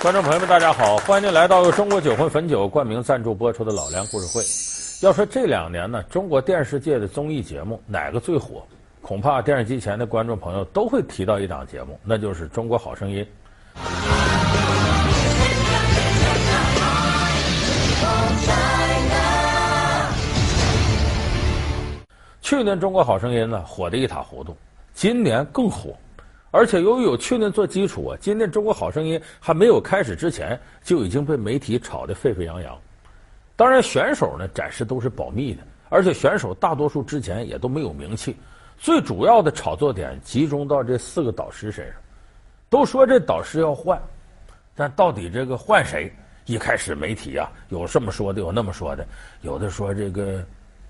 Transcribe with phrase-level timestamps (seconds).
[0.00, 0.96] 观众朋友们，大家好！
[0.98, 4.40] 欢迎您来到由中国酒魂汾酒冠名赞助播出的《老梁故事会》。
[5.04, 8.62] 要说这两年呢，中国电视界的综艺节目哪个最火？
[9.02, 13.26] 恐怕电视机前的观众朋友都会提到一档节目，那就是《中国好声音》。
[22.40, 24.56] 去年《中国好声音》呢火得一塌糊涂，
[24.94, 25.92] 今年更火。
[26.50, 32.76] 而且由于有去年做基础啊，今年《中国好声音》还没有开始之前，就已经被媒体炒得沸沸扬扬。
[33.54, 38.34] 当然，选手呢暂时都是保密的，而且选手大多数之前也都没有名气。
[38.78, 41.96] 最主要的炒作点集中到这四个导师身上，
[42.70, 44.00] 都说这导师要换，
[44.74, 46.10] 但到底这个换谁？
[46.46, 49.06] 一开始媒体啊有这么说的，有那么说的，
[49.42, 50.42] 有的说这个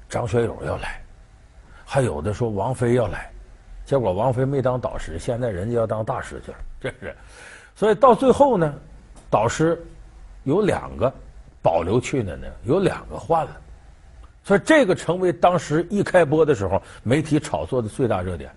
[0.08, 1.02] 张学友要来，
[1.84, 3.28] 还有的说王菲要来。
[3.88, 7.16] 结果王菲没当导师，现在人家要当大师去了， 这是。
[7.74, 8.74] 所以到最后呢，
[9.30, 9.82] 导师
[10.44, 11.10] 有两个
[11.62, 13.56] 保留去年的，有两个换了。
[14.44, 18.50] 所以这个成为当时一开播的时候媒体炒作的最大热点。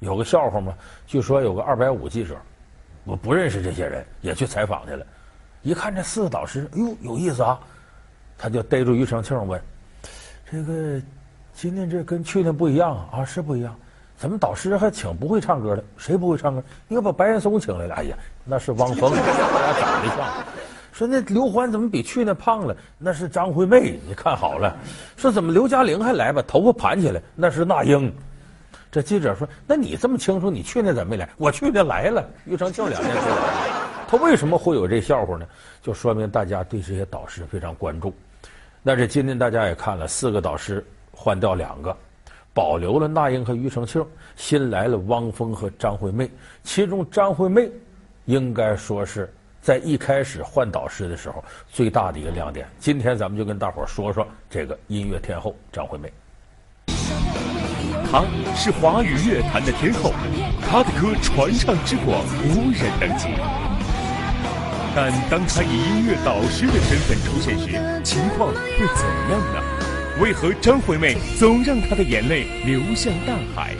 [0.00, 0.74] 有个笑话嘛，
[1.06, 2.36] 据说有个二百五记者，
[3.04, 5.06] 我不认识这些人，也去采访去了。
[5.62, 7.58] 一看这四个导师，哎呦有意思啊，
[8.36, 9.58] 他就逮住庾澄庆问
[10.50, 11.00] ：“这个
[11.54, 13.08] 今天这跟去年不一样啊？
[13.12, 13.74] 啊，是不一样。”
[14.22, 15.82] 怎么导师还请不会唱歌的？
[15.96, 16.62] 谁不会唱歌？
[16.86, 17.96] 应该把白岩松请来了。
[17.96, 20.44] 哎呀，那是汪峰，大家长得像。
[20.92, 22.76] 说那刘欢怎么比去年胖了？
[22.98, 24.76] 那是张惠妹，你看好了。
[25.16, 26.40] 说怎么刘嘉玲还来吧？
[26.46, 28.14] 头发盘起来，那是那英。
[28.92, 31.28] 这记者说：“那你这么清楚，你去年怎么没来？
[31.36, 33.88] 我去年来了。”庾澄庆两年前来了。
[34.06, 35.44] 他为什么会有这笑话呢？
[35.82, 38.14] 就说明大家对这些导师非常关注。
[38.84, 41.96] 那这今天大家也看了，四个导师换掉两个。
[42.54, 44.04] 保留了那英和庾澄庆，
[44.36, 46.30] 新来了汪峰和张惠妹。
[46.62, 47.70] 其中张惠妹
[48.26, 52.66] 应该说是在一开始换导师的时候最大的一个亮点。
[52.78, 56.12] 今天咱们就跟大伙儿说说这个音乐天后张惠妹。
[58.10, 58.24] 她
[58.54, 60.12] 是华语乐坛的天后，
[60.60, 63.28] 她的歌传唱之广无人能及。
[64.94, 69.71] 但当她以音乐导师的身份出现时，情况会怎样呢？
[70.22, 73.74] 为何张惠妹总让她的眼泪流向大海？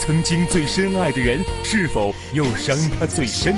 [0.00, 3.54] 曾经最深爱的人，是否又伤她最深？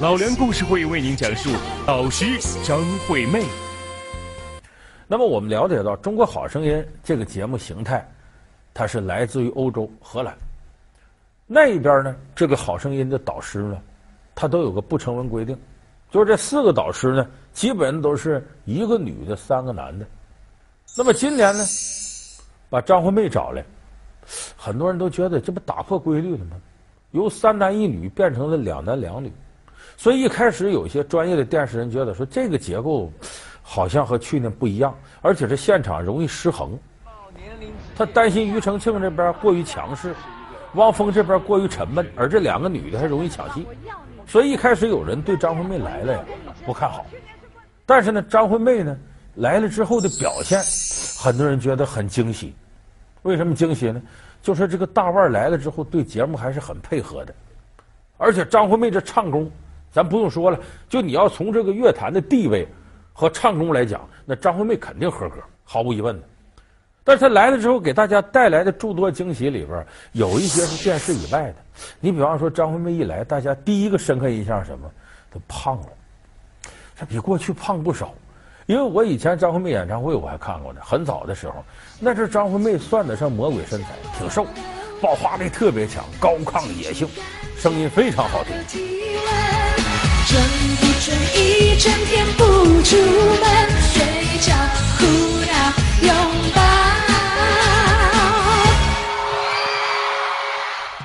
[0.00, 1.50] 老梁故事会为您讲述
[1.84, 2.24] 导师
[2.62, 3.42] 张惠妹。
[5.08, 8.08] 那么我们了解到，《中国好声音》这个节目形态，
[8.72, 10.32] 它是来自于欧洲荷兰
[11.48, 12.14] 那一边呢。
[12.36, 13.76] 这个好声音的导师呢，
[14.36, 15.58] 他都有个不成文规定。
[16.10, 20.04] 就是这四个导师呢，基本都是一个女的，三个男的。
[20.96, 21.64] 那么今年呢，
[22.68, 23.64] 把张惠妹找来，
[24.56, 26.56] 很多人都觉得这不打破规律了吗？
[27.12, 29.32] 由三男一女变成了两男两女，
[29.96, 33.12] 所以一开始有些专业的电视人觉得说这个结构
[33.62, 36.78] 好像和去年不一样，而且这现场容易失衡。
[37.96, 40.14] 他担心庾澄庆这边过于强势，
[40.74, 43.66] 汪峰这边过于沉闷，而这两个女的还容易抢戏。
[44.30, 46.24] 所以一开始有人对张惠妹来了呀
[46.64, 47.04] 不看好，
[47.84, 48.96] 但是呢，张惠妹呢
[49.34, 50.62] 来了之后的表现，
[51.20, 52.54] 很多人觉得很惊喜。
[53.22, 54.00] 为什么惊喜呢？
[54.40, 57.34] 就说这个大腕来了之后，对节目还是很配合的。
[58.18, 59.50] 而且张惠妹这唱功，
[59.90, 60.56] 咱不用说了，
[60.88, 62.68] 就你要从这个乐坛的地位
[63.12, 66.28] 和唱功来讲，那张惠妹肯定合格，毫无疑问的。
[67.02, 71.54] 但是她来了之后，给大家带来的诸多惊喜里边，有一些是电视以外的。
[71.98, 74.90] 你比方说张惠妹一来，大家第一个深刻印象什么？
[75.30, 75.86] 她胖了，
[76.96, 78.14] 她比过去胖不少。
[78.66, 81.64] 因为我以前张惠妹演唱会我还看过呢，很早的时候，
[81.98, 84.46] 那阵张惠妹算得上魔鬼身材，挺瘦，
[85.00, 87.08] 爆发力特别强，高亢野性，
[87.56, 88.54] 声音非常好听。
[90.26, 90.40] 准
[90.76, 92.44] 不准一整天不
[92.82, 94.04] 出门，睡
[94.38, 94.54] 觉、
[94.98, 95.04] 哭
[95.50, 96.69] 闹、拥抱。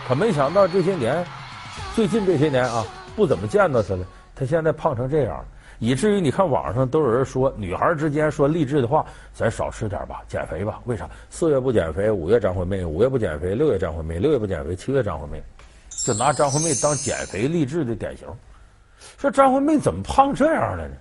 [0.08, 1.26] 可没想到这些年，
[1.96, 2.86] 最近这些年啊，
[3.16, 4.06] 不怎么见到她了。
[4.36, 5.46] 她现在胖成这样了，
[5.80, 9.04] 以至于你看网上都有人说，女孩之间说励志的话，
[9.34, 10.80] 咱少吃点吧，减肥吧。
[10.86, 11.10] 为啥？
[11.32, 15.42] 四月不减肥，五月张惠妹；五月不减肥，六月张惠妹；六月不减肥，七月张惠妹。
[15.90, 18.28] 就拿张惠妹当减肥励志的典型。
[19.18, 20.94] 说张惠妹怎么胖这样了呢？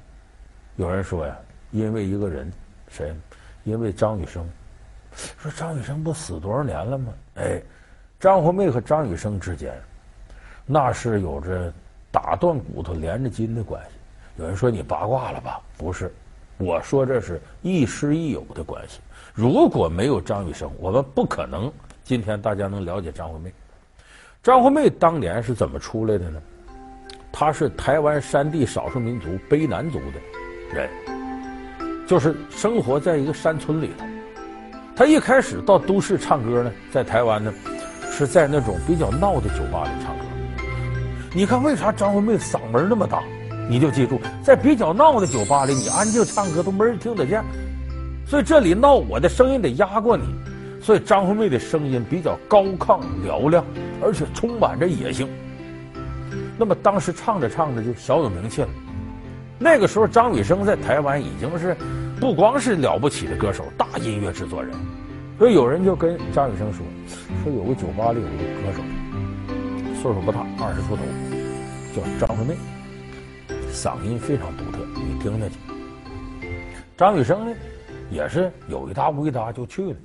[0.76, 1.36] 有人说呀，
[1.72, 2.50] 因为一个人，
[2.88, 3.14] 谁？
[3.64, 4.48] 因为张雨生。
[5.38, 7.12] 说张雨生不死多少年了吗？
[7.34, 7.60] 哎。
[8.18, 9.74] 张惠妹和张雨生之间，
[10.64, 11.72] 那是有着
[12.10, 13.90] 打断骨头连着筋的关系。
[14.36, 15.60] 有人说你八卦了吧？
[15.76, 16.12] 不是，
[16.58, 19.00] 我说这是亦师亦友的关系。
[19.34, 21.70] 如果没有张雨生，我们不可能
[22.02, 23.52] 今天大家能了解张惠妹。
[24.42, 26.40] 张惠妹当年是怎么出来的呢？
[27.32, 30.20] 她是台湾山地少数民族卑南族的
[30.72, 30.88] 人，
[32.06, 34.04] 就是生活在一个山村里头。
[34.94, 37.52] 她一开始到都市唱歌呢，在台湾呢，
[38.16, 40.24] 是在那种比较闹的酒吧里唱歌。
[41.32, 43.22] 你看为啥张惠妹嗓门那么大？
[43.68, 47.42] 你就记住，在比较闹的酒吧里，你安静唱歌都没人听得见。
[48.26, 50.24] 所以这里闹，我的声音得压过你。
[50.80, 53.64] 所以张惠妹的声音比较高亢嘹亮，
[54.02, 55.28] 而且充满着野性。
[56.56, 58.68] 那么当时唱着唱着就小有名气了。
[59.58, 61.74] 那个时候，张雨生在台湾已经是
[62.20, 64.72] 不光是了不起的歌手，大音乐制作人。
[65.36, 66.86] 所以有人就跟张雨生说
[67.42, 68.82] ：“说有个酒吧里有个歌手，
[70.00, 71.02] 岁数不大，二十出头，
[71.92, 72.54] 叫张惠妹，
[73.72, 75.56] 嗓音非常独特，你听听去。”
[76.96, 77.56] 张雨生呢，
[78.10, 79.96] 也是有一搭无一搭就去了。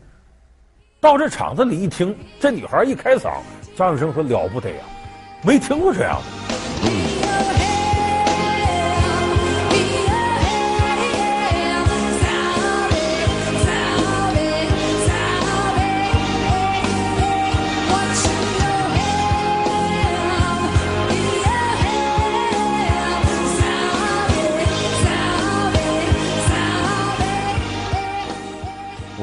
[0.99, 3.37] 到这场子里一听，这女孩一开嗓，
[3.75, 4.81] 张雨生说：“了不得呀，
[5.43, 6.23] 没听过这样的。”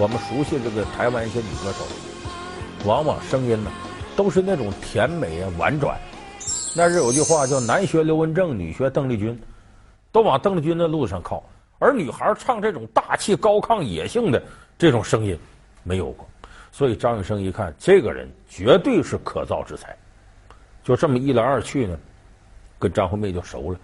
[0.06, 1.84] 我们熟悉这个台湾一些女歌手，
[2.84, 3.68] 往往声音呢，
[4.14, 5.98] 都是那种甜美啊、婉转。
[6.76, 9.36] 那是有句话叫“男学刘文正，女学邓丽君”，
[10.12, 11.42] 都往邓丽君的路上靠。
[11.80, 14.40] 而女孩唱这种大气、高亢、野性的
[14.78, 15.36] 这种声音，
[15.82, 16.24] 没有过。
[16.70, 19.96] 所以张雨生一看，这个人绝对是可造之材。
[20.84, 21.98] 就这么一来二去呢，
[22.78, 23.78] 跟张惠妹就熟了，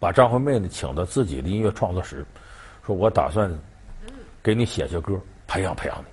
[0.00, 2.26] 把张惠妹呢请到自己的音乐创作室，
[2.84, 3.48] 说我打算
[4.42, 5.16] 给你写些歌。
[5.52, 6.06] 培养培养你，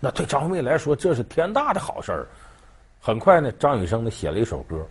[0.00, 2.28] 那对张惠妹来说这是天大的好事儿。
[3.00, 4.86] 很快呢，张雨生呢写了一首歌，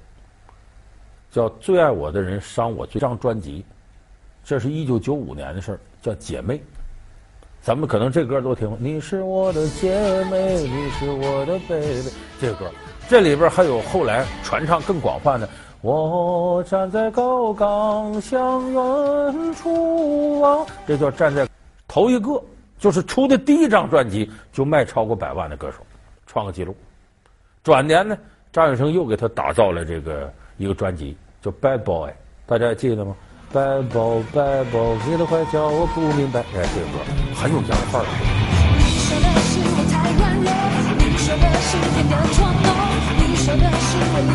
[1.30, 3.63] 叫《最爱我的人伤我最》，这张专辑，
[4.44, 6.56] 这是一九九五年的事儿，叫《姐妹》。
[7.62, 12.12] 咱们可能这歌都听过，你是我的姐妹，你是我的 baby。
[12.39, 12.71] 这歌
[13.07, 15.48] 这里边还有后来传唱更广泛的，
[15.81, 21.48] 我站在高岗向远处望，这叫站在
[21.88, 22.44] 头一个。
[22.81, 25.86] 就是出的第一张专辑就卖超过百万的歌手，
[26.25, 26.75] 创个记录。
[27.62, 28.18] 转年呢，
[28.51, 32.10] 张雨生又给他打造了这个一个专辑，叫《Bad Boy》，
[32.48, 33.16] 大家还记得吗
[33.54, 36.39] ？Bad Boy, Bad Boy，你的坏叫我不明白。
[36.39, 36.98] 哎，这个歌
[37.36, 38.07] 很有洋范儿。
[38.80, 40.50] 你说的是我太软弱，
[40.98, 42.66] 你说的是变得捉弄，
[43.22, 44.25] 你说的是我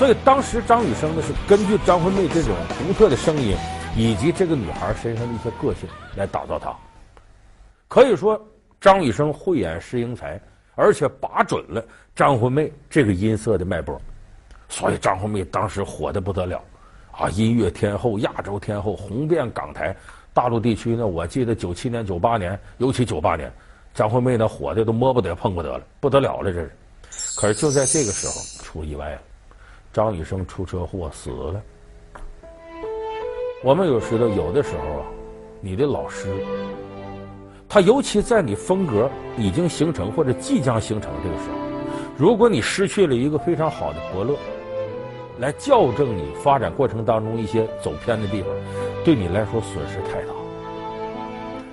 [0.00, 3.54] 所以当时张雨生呢是根据张惠妹这种独特的声音，
[3.94, 5.86] 以及这个女孩身上的一些个性
[6.16, 6.74] 来打造她。
[7.86, 8.42] 可以说
[8.80, 10.40] 张雨生慧眼识英才，
[10.74, 11.84] 而且把准了
[12.16, 14.00] 张惠妹这个音色的脉搏，
[14.70, 16.64] 所以张惠妹当时火的不得了，
[17.12, 19.94] 啊，音乐天后、亚洲天后，红遍港台。
[20.32, 23.52] 大陆地区呢，我记得九七年、九八年，尤其九八年，
[23.92, 26.70] 张惠妹呢火的都摸不得、碰不得了，不得了了，这是。
[27.36, 29.20] 可是就在这个时候出意外了。
[29.92, 31.60] 张雨生出车祸死了。
[33.62, 35.06] 我们有时候有的时候啊，
[35.60, 36.28] 你的老师，
[37.68, 41.56] 他尤其在你风格已经形成或者即将形成这个时候，
[42.16, 44.36] 如果你失去了一个非常好的伯乐，
[45.38, 48.50] 来校正你发展过程当中一些走偏的地方，
[49.04, 50.32] 对你来说损失太大。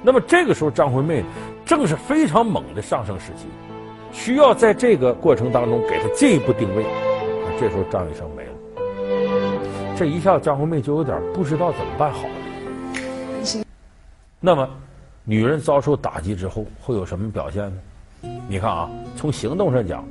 [0.01, 1.23] 那么这个时候，张惠妹
[1.65, 3.45] 正是非常猛的上升时期，
[4.11, 6.83] 需要在这个过程当中给她进一步定位。
[7.59, 12.33] 这时候张雨生没了，这一下张红妹就有点不知道怎么办好了。
[14.39, 14.69] 那么，
[15.23, 18.29] 女人遭受打击之后会有什么表现呢？
[18.47, 20.05] 你看啊，从行动上讲，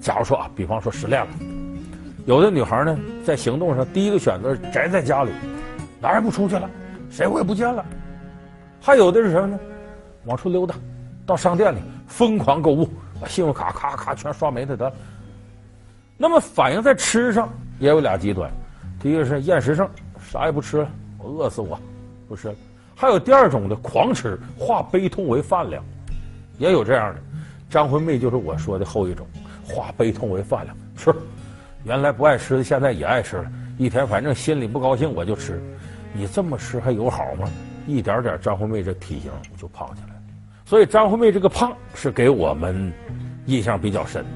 [0.00, 1.28] 假如说啊，比方说失恋了，
[2.24, 5.32] 有的女孩呢，在行动上第一个选择宅在家里，
[6.00, 6.70] 哪儿也不出去了，
[7.10, 7.84] 谁我也不见了。
[8.80, 9.58] 还有的是什么呢？
[10.26, 10.76] 往出溜达，
[11.26, 12.88] 到商店里疯狂购物，
[13.20, 14.94] 把信用卡咔咔全刷没了得了。
[16.22, 18.48] 那么反映在吃上也有俩极端，
[19.00, 20.88] 第一个是厌食症，啥也不吃了，
[21.18, 21.76] 我饿死我，
[22.28, 22.54] 不吃了。
[22.94, 25.82] 还有第二种的狂吃，化悲痛为饭量，
[26.58, 27.20] 也有这样的。
[27.68, 29.26] 张惠妹就是我说的后一种，
[29.64, 31.12] 化悲痛为饭量，吃。
[31.82, 33.50] 原来不爱吃的，现在也爱吃了。
[33.76, 35.60] 一天反正心里不高兴，我就吃。
[36.12, 37.50] 你这么吃还有好吗？
[37.84, 40.20] 一点点，张惠妹这体型就胖起来了。
[40.64, 42.92] 所以张惠妹这个胖是给我们
[43.46, 44.28] 印象比较深的。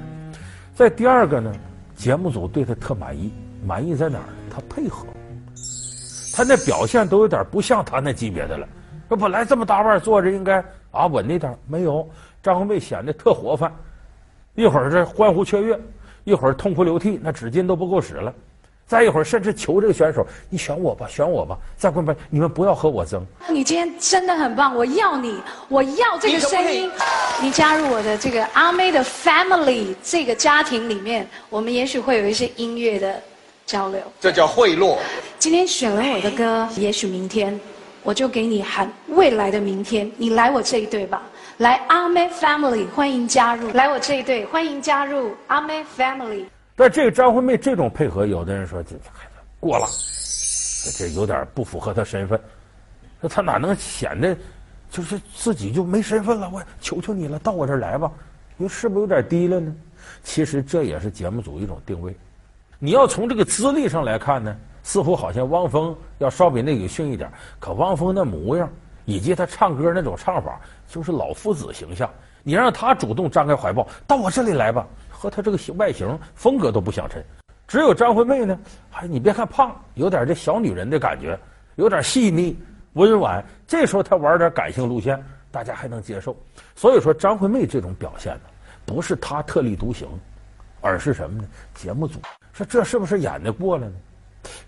[0.74, 1.54] 再第二个呢，
[1.96, 3.32] 节目组对他特满意，
[3.64, 4.60] 满意在哪儿他？
[4.68, 5.06] 配合，
[6.34, 8.68] 他那表现都有点不像他那级别的了。
[9.08, 12.08] 说本来这么大腕坐着应该啊稳一点，没有。
[12.42, 13.72] 张惠妹显得特活泛，
[14.54, 15.80] 一会儿这欢呼雀跃，
[16.24, 18.32] 一会儿痛哭流涕，那纸巾都不够使了。
[18.86, 23.26] 再一会儿，甚至求这个选手：“你选我吧，选我吧！”再过来，你们不要和我争。
[23.48, 26.88] 你今天真的很棒，我要你，我要这个声音。
[27.42, 33.20] 你加入我的这个阿妹的 family 这个家庭里面，我们也许会有一些音乐的
[33.66, 34.00] 交流。
[34.20, 34.96] 这叫贿赂。
[35.36, 37.58] 今天选了我的歌，也许明天
[38.04, 41.22] 我就给你喊未来的明天，你来我这一队吧。
[41.58, 43.68] 来阿妹 family，欢迎加入。
[43.72, 46.44] 来我这一队，欢迎加入阿妹 family。
[46.76, 49.86] 但这个张惠妹这种配合，有的人说这孩子过了，
[50.98, 52.38] 这有点不符合她身份。
[53.18, 54.36] 那她哪能显得
[54.90, 56.50] 就是自己就没身份了？
[56.50, 58.12] 我求求你了，到我这儿来吧，
[58.58, 59.74] 你是不是有点低了呢？
[60.22, 62.14] 其实这也是节目组一种定位。
[62.78, 68.70] 你要从这个资历上来看呢，似乎好像汪峰要稍比那个逊一点，可汪峰那模样
[69.06, 72.08] 以及他唱歌那种唱法，就是老夫子形象。
[72.42, 74.86] 你让他主动张开怀抱，到我这里来吧。
[75.16, 77.22] 和他这个形外形风格都不相称，
[77.66, 78.58] 只有张惠妹呢，
[78.92, 81.38] 哎，你别看胖，有点这小女人的感觉，
[81.76, 82.54] 有点细腻
[82.92, 83.42] 温婉。
[83.66, 85.20] 这时候她玩点感性路线，
[85.50, 86.36] 大家还能接受。
[86.74, 88.42] 所以说张惠妹这种表现呢，
[88.84, 90.06] 不是她特立独行，
[90.82, 91.48] 而是什么呢？
[91.74, 92.20] 节目组
[92.52, 93.94] 说这是不是演得过了呢？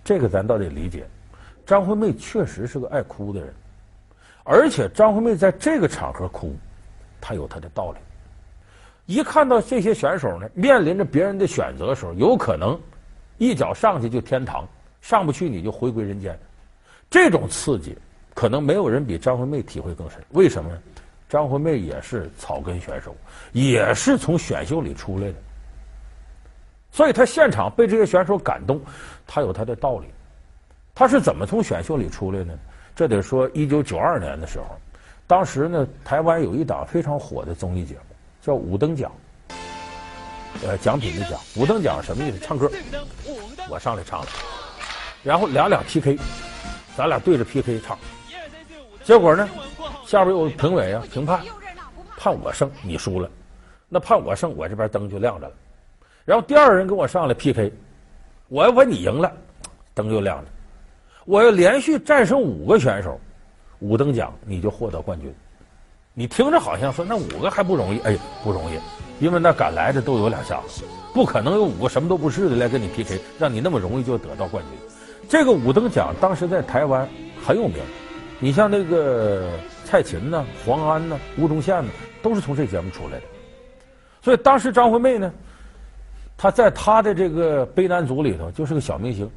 [0.02, 1.06] 这个咱倒得理解。
[1.66, 3.54] 张惠妹确实是个爱哭的人，
[4.44, 6.56] 而且张惠妹在这个场合哭，
[7.20, 7.98] 她有她的道理。
[9.08, 12.78] 一看到这些选手呢，面临着别人的选择的时候，有可能
[13.38, 14.68] 一脚上去就天堂，
[15.00, 16.38] 上不去你就回归人间。
[17.08, 17.96] 这种刺激，
[18.34, 20.22] 可能没有人比张惠妹体会更深。
[20.32, 20.78] 为什么呢？
[21.26, 23.16] 张惠妹也是草根选手，
[23.52, 25.34] 也是从选秀里出来的，
[26.90, 28.78] 所以她现场被这些选手感动，
[29.26, 30.06] 她有她的道理。
[30.94, 32.58] 她是怎么从选秀里出来的呢？
[32.94, 34.76] 这得说一九九二年的时候，
[35.26, 38.00] 当时呢，台湾有一档非常火的综艺节目。
[38.48, 39.12] 叫五等奖，
[40.66, 41.38] 呃，奖品的奖。
[41.54, 42.38] 五等奖什么意思？
[42.38, 42.70] 唱歌，
[43.68, 44.26] 我上来唱了，
[45.22, 46.18] 然后两两 PK，
[46.96, 47.98] 咱俩对着 PK 唱。
[49.04, 49.46] 结果呢，
[50.06, 51.44] 下边有评委啊，评判，
[52.16, 53.28] 判我胜，你输了。
[53.86, 55.54] 那判我胜，我这边灯就亮着了。
[56.24, 57.70] 然后第二人跟我上来 PK，
[58.48, 59.30] 我要问你赢了，
[59.92, 60.46] 灯就亮着。
[61.26, 63.20] 我要连续战胜五个选手，
[63.80, 65.34] 五等奖你就获得冠军。
[66.18, 70.82] 你听着好像说那五个还不容易，哎，不容易，因为那赶来的都有两下子，
[71.14, 74.90] 不可能有五个什么都不是的来跟你 PK，让你那么容易就得到冠军。
[75.28, 77.08] 这个五等奖当时在台湾
[77.46, 77.76] 很有名，
[78.40, 79.48] 你像那个
[79.84, 83.22] 蔡琴呢、黄安呢、吴宗宪呢，都是从这节目出来的。
[84.20, 85.32] 所以当时张惠妹呢，
[86.36, 89.30] 她在她的这个卑南族里头就是个小明星，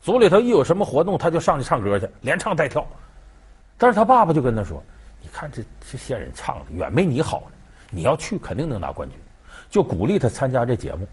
[0.00, 2.84] 组里头一有什么活动，她就上去唱歌去，连唱带跳。
[3.76, 4.82] 但是她爸爸就跟她说。
[5.20, 7.56] 你看这这些人唱的远没你好呢，
[7.90, 9.18] 你要去肯定能拿冠军，
[9.68, 11.06] 就鼓励他参加这节目。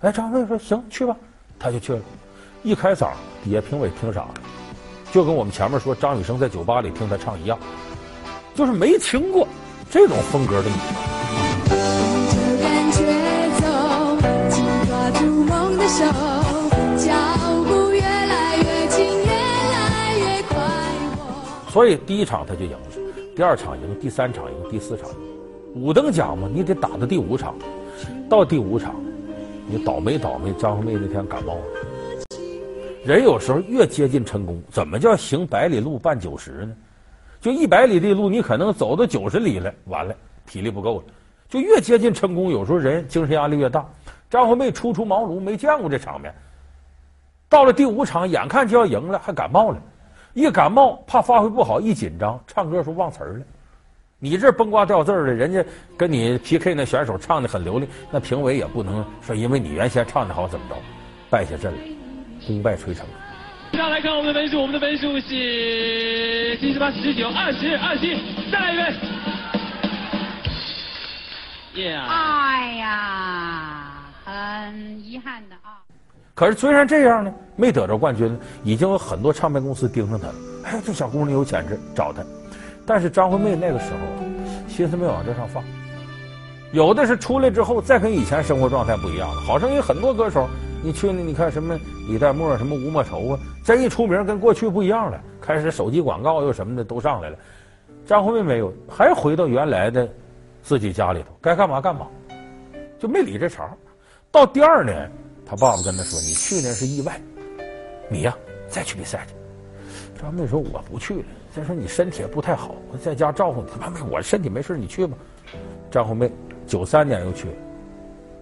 [0.00, 1.16] 哎，张惠妹说行去吧，
[1.58, 2.00] 他就去了。
[2.62, 3.12] 一开嗓，
[3.44, 4.34] 底下评委听傻了，
[5.12, 7.58] 就跟我们前面说张雨生在酒吧里听他唱一样，
[8.54, 9.46] 就是没听过
[9.90, 10.74] 这种风格的女
[21.70, 22.95] 所以第一场他就赢了。
[23.36, 25.16] 第二场赢，第三场赢，第四场赢，
[25.74, 27.54] 五等奖嘛，你得打到第五场。
[28.30, 28.94] 到第五场，
[29.66, 31.60] 你倒霉倒霉，张惠妹那天感冒了。
[33.04, 36.74] 人有时候越接近成功，怎么叫行百里路半九十呢？
[37.38, 40.14] 就一百里的路，你可能走到九十里了，完了
[40.46, 41.04] 体力不够了。
[41.46, 43.86] 就越接近成功，有时候人精神压力越大。
[44.30, 46.34] 张惠妹初出茅庐，没见过这场面。
[47.50, 49.82] 到了第五场，眼看就要赢了，还感冒了。
[50.36, 53.44] 一感冒，怕发挥不好，一紧张，唱歌时候忘词儿了。
[54.18, 55.64] 你这崩瓜掉字儿的，人家
[55.96, 60.76] 跟你 PK 那选手唱的很流利，那评委也不能说因为你原先唱的好怎么着，
[61.30, 61.78] 败下阵来，
[62.46, 63.06] 功败垂成。
[63.72, 68.14] 接下来看我们的分数，我们的分数是七十八、十九、二十二十，
[68.52, 68.82] 再来一位。
[71.82, 72.04] Yeah.
[72.06, 75.65] 哎呀，很遗憾的啊。
[76.36, 80.34] 可是虽然这样呢，没得着冠军，已经有很多唱片公司盯上他了。
[80.64, 82.22] 哎，这小姑娘有潜质，找他。
[82.84, 85.64] 但是张惠妹那个时候心思没往这上放，
[86.72, 89.40] 有的是出来之后再跟以前生活状态不一样了。
[89.40, 90.46] 好声音很多歌手，
[90.84, 91.74] 你去你看什么
[92.06, 97.38] 李代沫、什么吴莫愁啊，这一出名跟过去不一样了，开始手机广告又什么的都上来了。
[98.04, 100.06] 张惠妹没有，还回到原来的
[100.62, 102.06] 自己家里头，该干嘛干嘛，
[102.98, 103.68] 就没理这茬。
[104.30, 105.10] 到第二年，
[105.48, 107.20] 他爸爸跟他说：“你去年是意外，
[108.08, 108.36] 你呀
[108.68, 109.34] 再去比赛去。”
[110.20, 111.24] 张惠妹说：“我不去了。”
[111.54, 113.68] 再说你身体也不太好，我在家照顾你。
[113.70, 115.16] 他妈没，我身体没事，你去吧。
[115.90, 116.30] 张红妹
[116.66, 117.46] 九三年又去，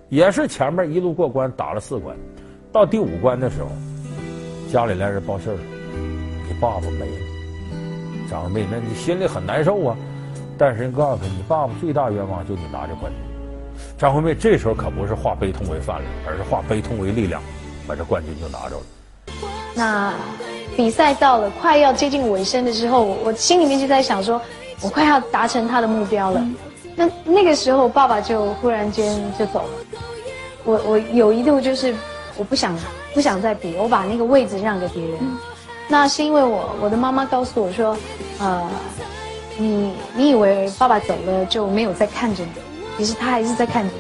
[0.09, 2.17] 也是前面一路过关，打了四关，
[2.73, 3.69] 到第五关的时候，
[4.73, 5.61] 家里来人报信了，
[6.49, 7.27] 你爸爸没了。
[8.29, 9.97] 张红妹，那你心里很难受啊。
[10.59, 13.24] 但是人告诉他，你爸爸最大愿望就你拿着冠军。
[14.05, 17.41] 张惠妹这时候可不是化悲痛为饭了，而是化悲痛为力量，
[17.87, 18.83] 把这冠军就拿着了。
[19.75, 20.13] 那
[20.77, 24.39] 比赛到了快要接近尾声的时候，我心里面就在想说，
[24.83, 26.47] 我快要达成他的目标了。
[26.95, 29.99] 那那个时候，爸爸就忽然间就走了。
[30.65, 31.95] 我我有一度就是
[32.37, 32.77] 我不想
[33.15, 35.19] 不想再比，我把那个位置让给别人。
[35.89, 37.97] 那是因为我我的妈妈告诉我说，
[38.39, 38.69] 呃，
[39.57, 42.51] 你你以为爸爸走了就没有再看着你，
[42.97, 43.91] 其实他还是在看你。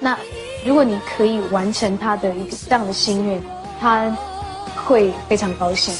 [0.00, 0.18] 那
[0.64, 3.42] 如果你可以完成他的一个这样的心愿，
[3.80, 4.16] 他。
[4.86, 5.94] 会非常高兴，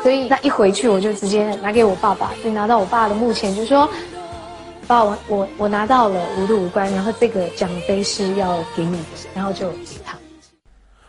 [0.00, 3.88] 所以那一回去我就直接拿给我爸爸，就拿到我爸的墓前，就说
[4.86, 10.16] ：“爸，我我我拿到了五度五关，然后这个奖杯是要给你的，然后就给他。”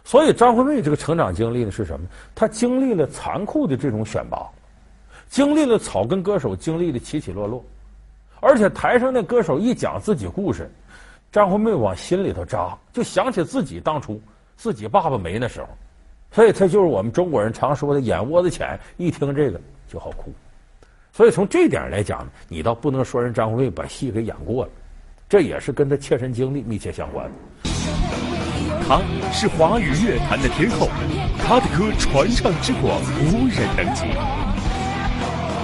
[0.04, 2.08] 所以张惠妹这个成长经历呢是什么？
[2.34, 4.50] 她经历了残酷的这种选拔，
[5.30, 7.64] 经历了草根歌手经历的起起落落，
[8.40, 10.70] 而且台上那歌手一讲自己故事，
[11.32, 14.22] 张惠妹往心里头扎，就想起自己当初
[14.56, 15.68] 自己爸爸没那时候。
[16.32, 20.32] 所以，他就是我们中国人常说的“眼窝子浅”，一听这个就好哭。
[21.12, 24.72] 所以，从这点来讲，你倒不能说人张惠妹把戏给演过了，
[25.28, 27.70] 这也是跟他切身经历密切相关的。
[28.88, 30.88] 她是华语乐坛的天后，
[31.40, 34.49] 她的歌传唱之广，无人能及。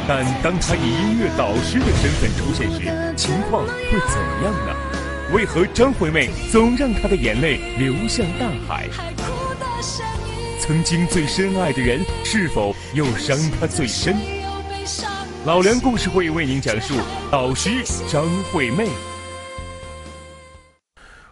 [0.08, 4.76] 但当他以音乐导师的身份出现时，情况会怎样呢？
[5.34, 8.88] 为何张惠妹总让她的眼泪流向大海？
[10.60, 14.16] 曾经最深爱的人，是否又伤他最深？
[15.44, 16.94] 老梁故事会为您讲述
[17.32, 18.88] 导师张惠妹。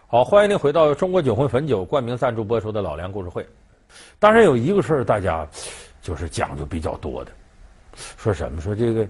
[0.08, 3.46] 好，欢迎您回到中国酒魂汾酒冠名赞助播出的老梁故事会。
[4.18, 5.46] 当然有一个事儿，大家
[6.02, 7.30] 就是讲究比较多的，
[8.16, 8.60] 说什么？
[8.60, 9.06] 说这个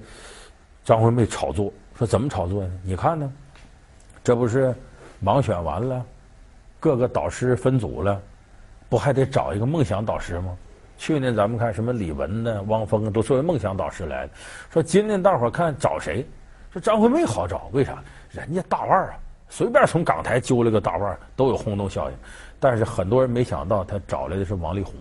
[0.84, 2.70] 张惠妹炒作，说怎么炒作呢？
[2.82, 3.32] 你看呢？
[4.22, 4.74] 这不是
[5.22, 6.04] 盲选完了，
[6.80, 8.20] 各个导师分组了。
[8.88, 10.56] 不还得找一个梦想导师吗？
[10.96, 14.30] 去年咱们看什么李玟呢、汪峰，都作为梦想导师来了。
[14.70, 16.24] 说今年大伙儿看找谁？
[16.72, 18.02] 说张惠妹好找，为啥？
[18.30, 19.18] 人家大腕儿啊，
[19.48, 22.16] 随便从港台揪了个大腕儿都有轰动效应。
[22.60, 24.94] 但是很多人没想到，他找来的是王力宏。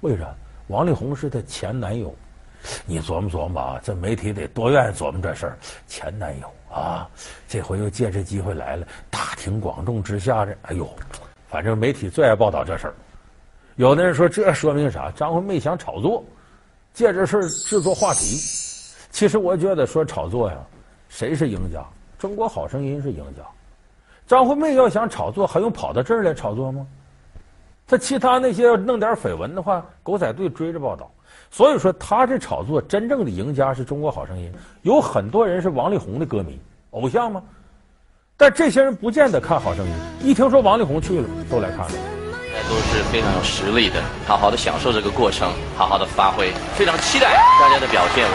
[0.00, 0.34] 为啥？
[0.68, 2.14] 王力宏是他前男友。
[2.86, 5.58] 你琢磨琢磨啊，这媒体得多愿意琢磨这事儿。
[5.86, 7.08] 前男友啊，
[7.48, 10.88] 这回又借这机会来了，大庭广众之下这，哎呦！
[11.48, 12.94] 反正媒体最爱报道这事儿，
[13.76, 15.10] 有的人说这说明啥？
[15.12, 16.24] 张惠妹想炒作，
[16.92, 18.36] 借这事儿制作话题。
[19.10, 20.56] 其实我觉得说炒作呀，
[21.08, 21.84] 谁是赢家？
[22.18, 23.42] 中国好声音是赢家。
[24.26, 26.84] 张惠妹要想炒作，还用跑到这儿来炒作吗？
[27.86, 31.08] 他其他那些要弄点绯闻的话，狗仔队追着报道。
[31.50, 34.52] 所以说他这炒作，真正的赢家是中国好声音。
[34.82, 36.58] 有很多人是王力宏的歌迷，
[36.90, 37.42] 偶像吗？
[38.36, 41.92] 但这些人不见得看好声音，一听说王力宏去了，都来看了。
[42.68, 48.26] 都是非常有实力的，好好的享受这个过程，好好的发挥，非常期待大家的表现。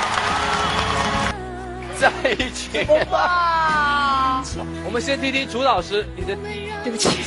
[1.97, 2.85] 在一起。
[3.11, 4.41] 哇！
[4.85, 6.37] 我们先听听朱老师，你的。
[6.83, 7.23] 对不起。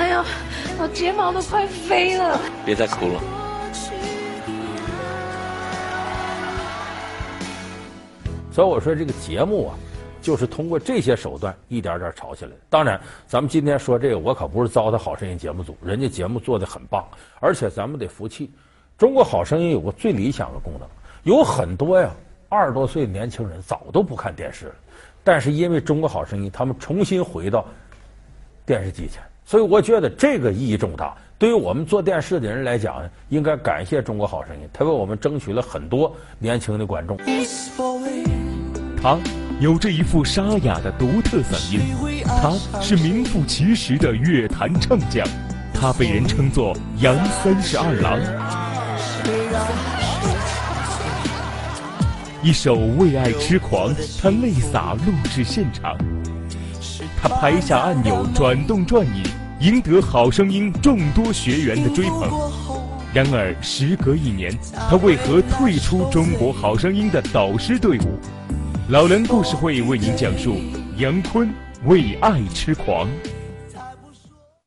[0.00, 0.24] 哎呀，
[0.78, 2.40] 我睫毛都快飞了。
[2.64, 3.20] 别再哭了。
[8.50, 9.76] 所以我说这个节目啊。
[10.22, 12.52] 就是通过这些手段一点点炒起来。
[12.68, 17.08] 当然，咱们今天说这个，我可不是糟蹋好声音节目组，人家节目做的很棒。
[17.40, 18.50] 而且咱们得服气，
[18.98, 20.86] 中国好声音有个最理想的功能，
[21.22, 22.10] 有很多呀
[22.50, 24.74] 二十多岁的年轻人早都不看电视了，
[25.24, 27.64] 但是因为中国好声音，他们重新回到
[28.66, 29.22] 电视机前。
[29.50, 31.12] 所以我觉得这个意义重大。
[31.36, 37.16] 对于我们做电视的人来讲，应该感谢中国好声音，他为我们争取了很多年轻的观众。
[39.02, 39.18] 他。
[39.58, 41.80] 有着一副沙哑的独特嗓音，
[42.24, 45.26] 他是名副其实的乐坛唱将，
[45.74, 48.18] 他被人称作“杨三十二郎”。
[52.42, 55.94] 一首《为爱痴狂》，他泪洒录制现场。
[57.22, 59.24] 他拍下按钮，转动转椅，
[59.60, 62.30] 赢得《好声音》众多学员的追捧。
[63.12, 64.50] 然而，时隔一年，
[64.88, 68.18] 他为何退出《中国好声音》的导师队伍？
[68.88, 70.56] 老梁故事会为您讲述
[70.96, 71.52] 杨坤
[71.84, 73.06] 为爱痴狂。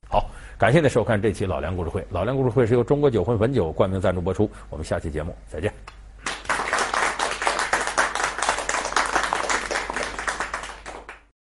[0.07, 0.29] 好，
[0.59, 2.05] 感谢您收看这期老梁故事会。
[2.11, 4.47] 老梁故事会是由中国酒魂汾酒冠名赞助播出。
[4.69, 5.73] 我们下期节目再见。